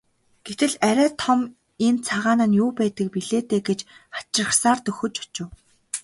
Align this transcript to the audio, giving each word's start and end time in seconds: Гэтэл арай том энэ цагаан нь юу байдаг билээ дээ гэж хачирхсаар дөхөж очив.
Гэтэл 0.47 0.73
арай 0.87 1.09
том 1.21 1.39
энэ 1.87 2.01
цагаан 2.07 2.41
нь 2.47 2.57
юу 2.63 2.69
байдаг 2.79 3.07
билээ 3.15 3.41
дээ 3.49 3.61
гэж 3.69 3.79
хачирхсаар 4.15 4.79
дөхөж 4.85 5.13
очив. 5.23 5.49